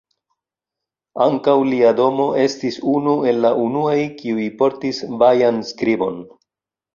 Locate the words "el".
3.33-3.43